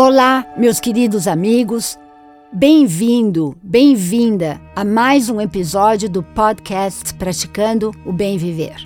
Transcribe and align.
Olá, 0.00 0.46
meus 0.56 0.78
queridos 0.78 1.26
amigos. 1.26 1.98
Bem-vindo, 2.52 3.56
bem-vinda 3.60 4.60
a 4.76 4.84
mais 4.84 5.28
um 5.28 5.40
episódio 5.40 6.08
do 6.08 6.22
podcast 6.22 7.12
Praticando 7.14 7.90
o 8.06 8.12
Bem 8.12 8.38
Viver. 8.38 8.76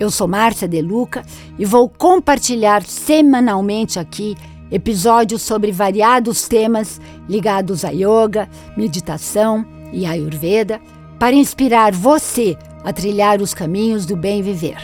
Eu 0.00 0.10
sou 0.10 0.26
Márcia 0.26 0.66
Deluca 0.66 1.24
e 1.56 1.64
vou 1.64 1.88
compartilhar 1.88 2.82
semanalmente 2.82 3.96
aqui 4.00 4.36
episódios 4.72 5.40
sobre 5.40 5.70
variados 5.70 6.48
temas 6.48 7.00
ligados 7.28 7.84
a 7.84 7.90
yoga, 7.90 8.48
meditação 8.76 9.64
e 9.92 10.04
ayurveda 10.04 10.80
para 11.16 11.36
inspirar 11.36 11.92
você 11.92 12.58
a 12.82 12.92
trilhar 12.92 13.40
os 13.40 13.54
caminhos 13.54 14.04
do 14.04 14.16
bem 14.16 14.42
viver. 14.42 14.78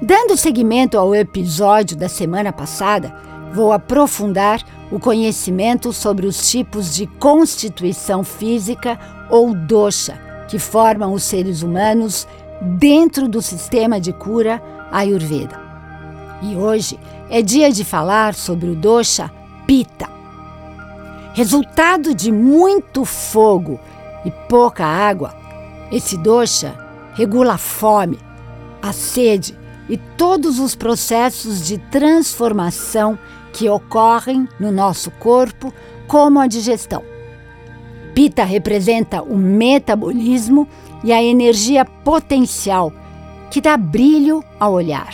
Dando 0.00 0.38
seguimento 0.38 0.96
ao 0.96 1.14
episódio 1.14 1.98
da 1.98 2.08
semana 2.08 2.50
passada, 2.50 3.14
vou 3.52 3.72
aprofundar 3.72 4.62
o 4.90 4.98
conhecimento 4.98 5.92
sobre 5.92 6.26
os 6.26 6.50
tipos 6.50 6.94
de 6.94 7.06
constituição 7.06 8.24
física 8.24 8.98
ou 9.30 9.54
dosha 9.54 10.20
que 10.48 10.58
formam 10.58 11.12
os 11.12 11.22
seres 11.22 11.62
humanos 11.62 12.26
dentro 12.78 13.28
do 13.28 13.40
sistema 13.40 14.00
de 14.00 14.12
cura 14.12 14.62
Ayurveda. 14.90 15.60
E 16.42 16.56
hoje 16.56 16.98
é 17.30 17.40
dia 17.40 17.70
de 17.70 17.84
falar 17.84 18.34
sobre 18.34 18.68
o 18.68 18.74
dosha 18.74 19.30
Pitta. 19.66 20.08
Resultado 21.34 22.14
de 22.14 22.30
muito 22.30 23.04
fogo 23.04 23.80
e 24.24 24.30
pouca 24.48 24.84
água, 24.84 25.34
esse 25.90 26.16
dosha 26.18 26.78
regula 27.14 27.54
a 27.54 27.58
fome, 27.58 28.18
a 28.82 28.92
sede 28.92 29.56
e 29.88 29.96
todos 29.96 30.58
os 30.58 30.74
processos 30.74 31.66
de 31.66 31.78
transformação 31.78 33.18
que 33.52 33.68
ocorrem 33.68 34.48
no 34.58 34.72
nosso 34.72 35.10
corpo, 35.12 35.72
como 36.06 36.40
a 36.40 36.46
digestão. 36.46 37.02
Pita 38.14 38.44
representa 38.44 39.22
o 39.22 39.36
metabolismo 39.36 40.68
e 41.02 41.12
a 41.12 41.22
energia 41.22 41.84
potencial 41.84 42.92
que 43.50 43.60
dá 43.60 43.76
brilho 43.76 44.44
ao 44.58 44.72
olhar. 44.72 45.12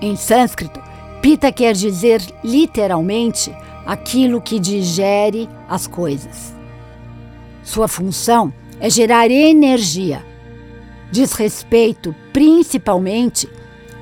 Em 0.00 0.16
sânscrito, 0.16 0.80
Pita 1.20 1.50
quer 1.50 1.74
dizer 1.74 2.22
literalmente 2.44 3.54
aquilo 3.84 4.40
que 4.40 4.58
digere 4.60 5.48
as 5.68 5.86
coisas. 5.86 6.54
Sua 7.62 7.88
função 7.88 8.52
é 8.78 8.88
gerar 8.90 9.30
energia. 9.30 10.24
Diz 11.10 11.32
respeito 11.32 12.14
principalmente 12.32 13.48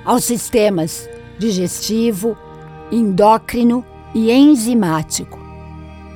aos 0.04 0.24
sistemas 0.24 1.08
digestivo, 1.38 2.36
endócrino 2.90 3.84
e 4.14 4.30
enzimático. 4.30 5.38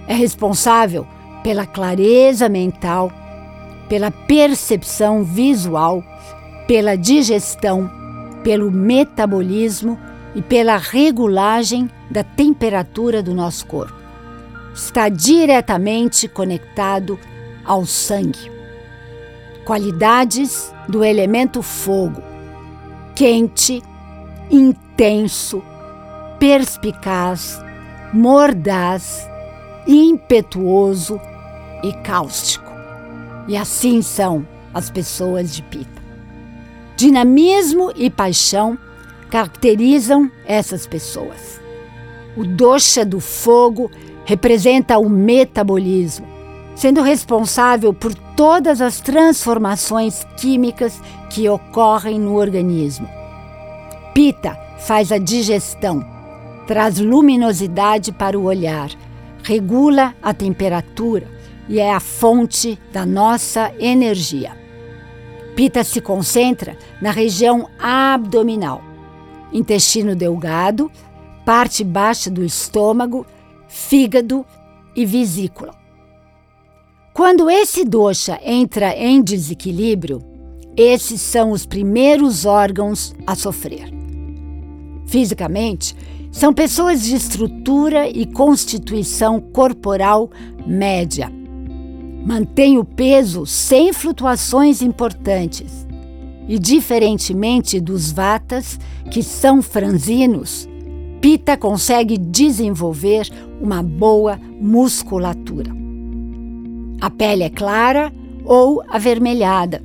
É 0.07 0.15
responsável 0.15 1.07
pela 1.43 1.67
clareza 1.67 2.49
mental, 2.49 3.13
pela 3.89 4.11
percepção 4.11 5.25
visual, 5.25 6.03
pela 6.67 6.97
digestão, 6.97 7.91
pelo 8.43 8.71
metabolismo 8.71 9.99
e 10.35 10.43
pela 10.43 10.77
regulagem 10.77 11.91
da 12.11 12.23
temperatura 12.23 13.23
do 13.23 13.35
nosso 13.35 13.67
corpo. 13.67 13.95
Está 14.75 15.09
diretamente 15.09 16.29
conectado 16.29 17.19
ao 17.65 17.85
sangue. 17.85 18.51
Qualidades 19.65 20.73
do 20.89 21.05
elemento 21.05 21.63
fogo: 21.63 22.23
quente, 23.15 23.83
intenso, 24.51 25.63
perspicaz, 26.39 27.61
mordaz, 28.13 29.29
impetuoso 29.87 31.21
e 31.83 31.93
cáustico. 32.05 32.71
E 33.47 33.57
assim 33.57 34.03
são 34.03 34.47
as 34.73 34.91
pessoas 34.91 35.55
de 35.55 35.63
Pita. 35.63 36.03
Dinamismo 36.97 37.93
e 37.97 38.11
paixão 38.11 38.79
caracterizam 39.31 40.31
essas 40.47 40.87
pessoas. 40.87 41.61
O 42.37 42.45
dosha 42.45 43.05
do 43.05 43.21
fogo 43.21 43.91
representa 44.25 44.99
o 44.99 45.09
metabolismo, 45.09 46.27
sendo 46.77 47.03
responsável 47.03 47.93
por 47.93 48.15
todas 48.37 48.81
as 48.81 49.01
transformações 49.01 50.27
químicas 50.37 51.01
que 51.31 51.49
ocorrem 51.49 52.21
no 52.21 52.37
organismo. 52.37 53.09
Pita 54.15 54.59
faz 54.79 55.11
a 55.11 55.19
digestão, 55.19 56.05
traz 56.69 56.99
luminosidade 56.99 58.13
para 58.13 58.39
o 58.39 58.45
olhar, 58.45 58.91
regula 59.43 60.15
a 60.23 60.35
temperatura 60.35 61.27
e 61.67 61.81
é 61.81 61.91
a 61.91 61.99
fonte 61.99 62.79
da 62.93 63.07
nossa 63.07 63.73
energia. 63.79 64.55
Pita 65.57 65.83
se 65.83 65.99
concentra 66.03 66.77
na 67.01 67.11
região 67.11 67.71
abdominal, 67.79 68.83
intestino 69.51 70.15
delgado, 70.15 70.93
parte 71.43 71.83
baixa 71.83 72.31
do 72.31 72.45
estômago, 72.45 73.25
fígado 73.67 74.45
e 74.95 75.07
vesícula. 75.07 75.75
Quando 77.15 77.49
esse 77.49 77.83
dosha 77.83 78.39
entra 78.45 78.95
em 78.95 79.23
desequilíbrio, 79.23 80.23
esses 80.77 81.23
são 81.23 81.51
os 81.51 81.65
primeiros 81.65 82.45
órgãos 82.45 83.15
a 83.27 83.35
sofrer. 83.35 83.91
Fisicamente, 85.07 85.97
são 86.31 86.53
pessoas 86.53 87.03
de 87.03 87.15
estrutura 87.15 88.09
e 88.09 88.27
constituição 88.27 89.41
corporal 89.41 90.31
média. 90.67 91.33
Mantém 92.25 92.79
o 92.79 92.85
peso 92.85 93.47
sem 93.47 93.93
flutuações 93.93 94.83
importantes. 94.83 95.87
E, 96.47 96.59
diferentemente 96.59 97.81
dos 97.81 98.11
vatas, 98.11 98.79
que 99.11 99.23
são 99.23 99.61
franzinos, 99.63 100.69
Pita 101.21 101.57
consegue 101.57 102.17
desenvolver 102.17 103.29
uma 103.61 103.83
boa 103.83 104.39
musculatura. 104.61 105.71
A 107.01 107.11
pele 107.11 107.43
é 107.43 107.51
clara 107.51 108.13
ou 108.45 108.83
avermelhada, 108.89 109.83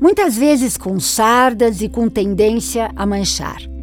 muitas 0.00 0.36
vezes 0.36 0.76
com 0.76 0.98
sardas 1.00 1.80
e 1.80 1.88
com 1.88 2.08
tendência 2.08 2.90
a 2.96 3.06
manchar 3.06 3.73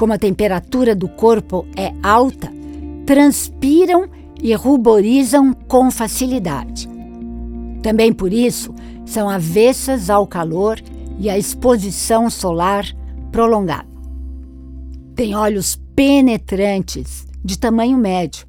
como 0.00 0.14
a 0.14 0.18
temperatura 0.18 0.96
do 0.96 1.06
corpo 1.10 1.66
é 1.76 1.92
alta, 2.02 2.50
transpiram 3.04 4.08
e 4.42 4.54
ruborizam 4.54 5.52
com 5.52 5.90
facilidade. 5.90 6.88
Também 7.82 8.10
por 8.10 8.32
isso 8.32 8.74
são 9.04 9.28
avessas 9.28 10.08
ao 10.08 10.26
calor 10.26 10.80
e 11.18 11.28
à 11.28 11.36
exposição 11.36 12.30
solar 12.30 12.86
prolongada. 13.30 13.86
Tem 15.14 15.34
olhos 15.34 15.78
penetrantes, 15.94 17.26
de 17.44 17.58
tamanho 17.58 17.98
médio, 17.98 18.46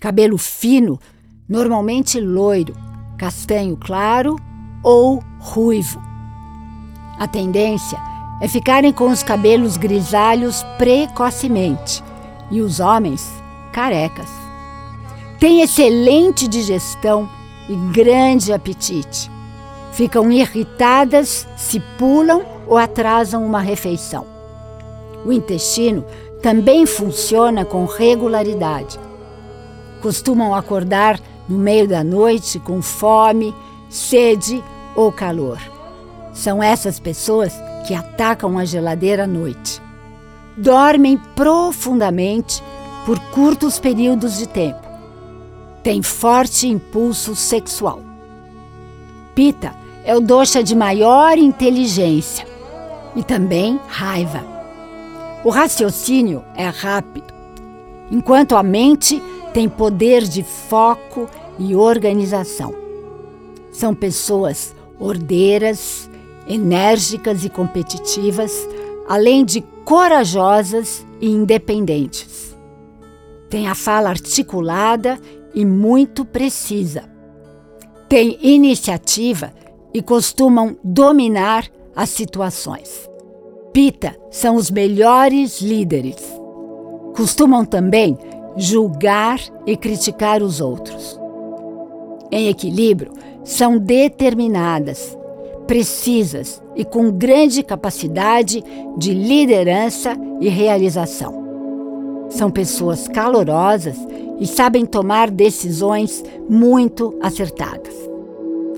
cabelo 0.00 0.38
fino, 0.38 0.98
normalmente 1.46 2.18
loiro, 2.18 2.74
castanho 3.18 3.76
claro 3.76 4.36
ou 4.82 5.22
ruivo. 5.38 6.00
A 7.18 7.28
tendência 7.28 8.11
é 8.42 8.48
ficarem 8.48 8.92
com 8.92 9.08
os 9.08 9.22
cabelos 9.22 9.76
grisalhos 9.76 10.64
precocemente 10.76 12.02
e 12.50 12.60
os 12.60 12.80
homens 12.80 13.32
carecas. 13.72 14.28
Têm 15.38 15.60
excelente 15.60 16.48
digestão 16.48 17.28
e 17.68 17.76
grande 17.92 18.52
apetite. 18.52 19.30
Ficam 19.92 20.28
irritadas 20.32 21.46
se 21.56 21.78
pulam 21.96 22.44
ou 22.66 22.76
atrasam 22.76 23.46
uma 23.46 23.60
refeição. 23.60 24.26
O 25.24 25.32
intestino 25.32 26.04
também 26.42 26.84
funciona 26.84 27.64
com 27.64 27.84
regularidade. 27.84 28.98
Costumam 30.00 30.52
acordar 30.52 31.20
no 31.48 31.58
meio 31.58 31.86
da 31.86 32.02
noite 32.02 32.58
com 32.58 32.82
fome, 32.82 33.54
sede 33.88 34.64
ou 34.96 35.12
calor. 35.12 35.60
São 36.32 36.60
essas 36.60 36.98
pessoas 36.98 37.52
que 37.86 37.94
atacam 37.94 38.58
a 38.58 38.64
geladeira 38.64 39.24
à 39.24 39.26
noite. 39.26 39.80
Dormem 40.56 41.18
profundamente 41.34 42.62
por 43.04 43.18
curtos 43.30 43.78
períodos 43.78 44.38
de 44.38 44.46
tempo. 44.46 44.80
Tem 45.82 46.02
forte 46.02 46.68
impulso 46.68 47.34
sexual. 47.34 48.00
Pita 49.34 49.74
é 50.04 50.14
o 50.14 50.20
dosha 50.20 50.62
de 50.62 50.74
maior 50.74 51.38
inteligência 51.38 52.46
e 53.16 53.22
também 53.22 53.80
raiva. 53.88 54.44
O 55.44 55.50
raciocínio 55.50 56.44
é 56.54 56.68
rápido, 56.68 57.32
enquanto 58.10 58.54
a 58.56 58.62
mente 58.62 59.20
tem 59.52 59.68
poder 59.68 60.22
de 60.22 60.42
foco 60.42 61.28
e 61.58 61.74
organização. 61.74 62.74
São 63.72 63.94
pessoas 63.94 64.74
ordeiras, 64.98 66.08
enérgicas 66.46 67.44
e 67.44 67.48
competitivas, 67.48 68.52
além 69.08 69.44
de 69.44 69.60
corajosas 69.84 71.06
e 71.20 71.28
independentes. 71.28 72.56
Tem 73.48 73.68
a 73.68 73.74
fala 73.74 74.08
articulada 74.08 75.18
e 75.54 75.64
muito 75.64 76.24
precisa. 76.24 77.04
Tem 78.08 78.38
iniciativa 78.40 79.52
e 79.92 80.00
costumam 80.00 80.76
dominar 80.82 81.68
as 81.94 82.10
situações. 82.10 83.10
Pita 83.72 84.16
são 84.30 84.56
os 84.56 84.70
melhores 84.70 85.60
líderes. 85.60 86.16
Costumam 87.14 87.64
também 87.64 88.16
julgar 88.56 89.38
e 89.66 89.76
criticar 89.76 90.42
os 90.42 90.60
outros. 90.60 91.18
Em 92.30 92.48
equilíbrio, 92.48 93.12
são 93.44 93.78
determinadas, 93.78 95.16
precisas 95.72 96.62
e 96.76 96.84
com 96.84 97.10
grande 97.10 97.62
capacidade 97.62 98.62
de 98.98 99.14
liderança 99.14 100.14
e 100.38 100.46
realização. 100.46 102.26
São 102.28 102.50
pessoas 102.50 103.08
calorosas 103.08 103.96
e 104.38 104.46
sabem 104.46 104.84
tomar 104.84 105.30
decisões 105.30 106.22
muito 106.46 107.18
acertadas. 107.22 107.94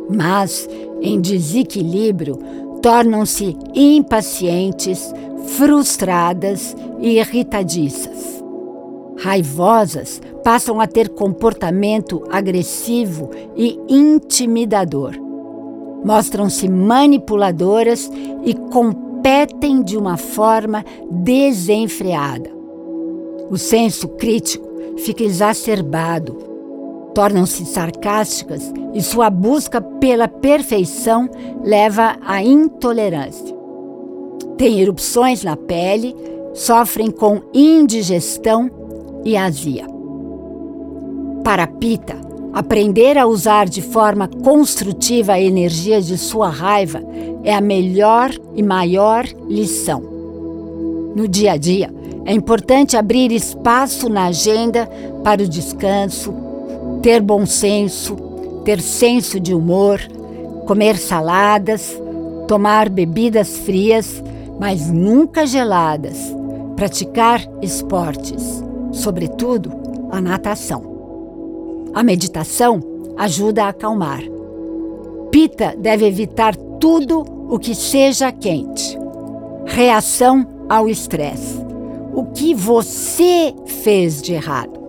Mas, 0.08 0.69
em 1.02 1.20
desequilíbrio, 1.20 2.38
tornam-se 2.81 3.56
impacientes, 3.75 5.12
frustradas 5.49 6.76
e 7.00 7.19
irritadiças. 7.19 8.40
Raivosas 9.19 10.23
passam 10.44 10.81
a 10.81 10.87
ter 10.87 11.08
comportamento 11.08 12.23
agressivo 12.31 13.31
e 13.56 13.81
intimidador. 13.88 15.24
Mostram-se 16.04 16.68
manipuladoras 16.68 18.10
e 18.44 18.54
competem 18.54 19.82
de 19.82 19.96
uma 19.96 20.16
forma 20.16 20.84
desenfreada. 21.10 22.50
O 23.50 23.56
senso 23.56 24.08
crítico 24.08 24.66
fica 24.98 25.22
exacerbado, 25.24 26.34
tornam-se 27.14 27.64
sarcásticas 27.64 28.72
e 28.92 29.00
sua 29.00 29.30
busca 29.30 29.80
pela 29.80 30.28
perfeição 30.28 31.28
leva 31.62 32.16
à 32.24 32.42
intolerância. 32.42 33.54
Têm 34.56 34.80
erupções 34.80 35.42
na 35.42 35.56
pele, 35.56 36.14
sofrem 36.52 37.10
com 37.10 37.42
indigestão 37.52 38.70
e 39.24 39.36
azia. 39.36 39.86
Para 41.42 41.66
Pita, 41.66 42.24
aprender 42.54 43.18
a 43.18 43.26
usar 43.26 43.68
de 43.68 43.82
forma 43.82 44.28
construtiva 44.28 45.32
a 45.32 45.40
energia 45.40 46.00
de 46.00 46.16
sua 46.16 46.48
raiva 46.48 47.02
é 47.42 47.52
a 47.52 47.60
melhor 47.60 48.30
e 48.54 48.62
maior 48.62 49.26
lição. 49.48 50.00
No 51.16 51.26
dia 51.26 51.52
a 51.52 51.56
dia, 51.56 51.92
é 52.24 52.32
importante 52.32 52.96
abrir 52.96 53.32
espaço 53.32 54.08
na 54.08 54.26
agenda 54.26 54.88
para 55.24 55.42
o 55.42 55.48
descanso, 55.48 56.32
ter 57.02 57.20
bom 57.20 57.44
senso, 57.44 58.14
ter 58.64 58.80
senso 58.80 59.40
de 59.40 59.52
humor, 59.52 60.00
comer 60.64 60.96
saladas, 60.96 62.00
tomar 62.46 62.88
bebidas 62.88 63.58
frias, 63.58 64.22
mas 64.60 64.90
nunca 64.90 65.44
geladas, 65.44 66.16
praticar 66.76 67.44
esportes, 67.60 68.62
sobretudo 68.92 69.72
a 70.10 70.20
natação. 70.20 70.94
A 71.94 72.02
meditação 72.02 72.81
ajuda 73.17 73.64
a 73.64 73.69
acalmar. 73.69 74.20
Pita 75.31 75.75
deve 75.79 76.05
evitar 76.06 76.56
tudo 76.81 77.20
o 77.49 77.56
que 77.58 77.75
seja 77.75 78.32
quente. 78.32 78.99
Reação 79.64 80.46
ao 80.69 80.88
estresse. 80.88 81.64
O 82.12 82.25
que 82.26 82.52
você 82.52 83.55
fez 83.82 84.20
de 84.20 84.35
errado? 84.35 84.81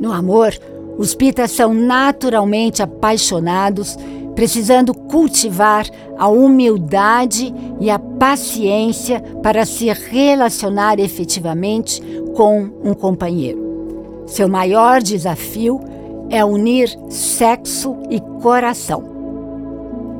No 0.00 0.12
amor, 0.12 0.54
os 0.96 1.14
pitas 1.14 1.50
são 1.50 1.74
naturalmente 1.74 2.82
apaixonados, 2.82 3.96
precisando 4.34 4.94
cultivar 4.94 5.86
a 6.16 6.26
humildade 6.28 7.54
e 7.80 7.90
a 7.90 7.98
paciência 7.98 9.20
para 9.42 9.66
se 9.66 9.92
relacionar 9.92 10.98
efetivamente 10.98 12.02
com 12.34 12.70
um 12.82 12.94
companheiro. 12.94 14.24
Seu 14.26 14.48
maior 14.48 15.02
desafio 15.02 15.80
é 16.30 16.44
unir 16.44 16.88
sexo 17.08 17.96
e 18.10 18.20
coração. 18.40 19.02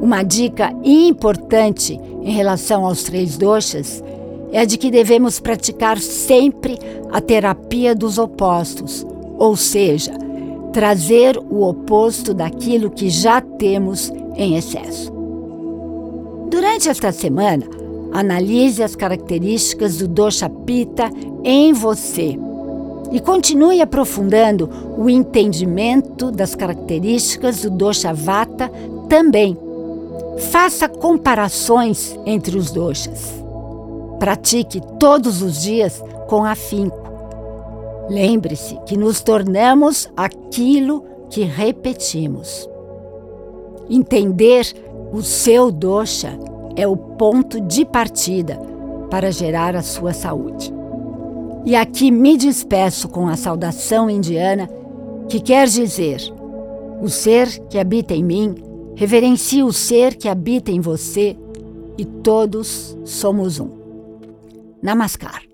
Uma 0.01 0.23
dica 0.23 0.73
importante 0.85 2.01
em 2.23 2.31
relação 2.31 2.85
aos 2.85 3.03
três 3.03 3.37
doxas 3.37 4.03
é 4.53 4.65
de 4.65 4.79
que 4.79 4.91
devemos 4.91 5.41
praticar 5.41 5.99
sempre 5.99 6.79
a 7.11 7.21
terapia 7.21 7.95
dos 7.95 8.17
opostos, 8.17 9.05
ou 9.37 9.57
seja, 9.57 10.13
trazer 10.73 11.37
o 11.37 11.69
oposto 11.69 12.33
daquilo 12.33 12.91
que 12.91 13.11
já 13.11 13.41
temos 13.41 14.11
em 14.37 14.57
excesso. 14.57 15.13
Durante 16.49 16.89
esta 16.89 17.13
semana, 17.13 17.67
analise 18.13 18.83
as 18.83 18.97
características 18.97 19.99
do 19.99 20.09
dosha 20.09 20.49
pita 20.49 21.11
em 21.45 21.73
você 21.73 22.39
e 23.11 23.21
continue 23.21 23.81
aprofundando 23.81 24.69
o 24.97 25.09
entendimento 25.09 26.31
das 26.31 26.55
características 26.55 27.63
do 27.63 27.71
dosha 27.71 28.13
vata 28.13 28.71
também. 29.09 29.57
Faça 30.51 30.89
comparações 30.89 32.19
entre 32.27 32.57
os 32.57 32.71
doshas. 32.71 33.35
Pratique 34.19 34.81
todos 34.99 35.43
os 35.43 35.63
dias 35.63 36.03
com 36.29 36.45
afinco 36.45 37.09
Lembre-se 38.09 38.77
que 38.87 38.97
nos 38.97 39.21
tornamos 39.21 40.11
aquilo 40.17 41.05
que 41.29 41.43
repetimos. 41.43 42.69
Entender 43.91 44.67
o 45.13 45.23
seu 45.23 45.71
dosha 45.71 46.39
é 46.75 46.87
o 46.87 46.97
ponto 46.97 47.61
de 47.61 47.85
partida 47.85 48.59
para 49.11 49.31
gerar 49.31 49.77
a 49.77 49.83
sua 49.83 50.15
saúde. 50.15 50.78
E 51.65 51.75
aqui 51.77 52.11
me 52.11 52.37
despeço 52.37 53.09
com 53.09 53.29
a 53.29 53.37
saudação 53.37 54.09
indiana, 54.09 54.69
que 55.29 55.41
quer 55.41 55.67
dizer: 55.67 56.21
o 57.01 57.09
ser 57.09 57.49
que 57.69 57.79
habita 57.79 58.15
em 58.15 58.25
mim 58.25 58.55
reverencia 58.97 59.65
o 59.65 59.73
ser 59.73 60.17
que 60.17 60.29
habita 60.29 60.71
em 60.71 60.81
você 60.81 61.37
e 61.97 62.05
todos 62.05 62.97
somos 63.05 63.61
um. 63.61 63.71
Namaskar. 64.83 65.48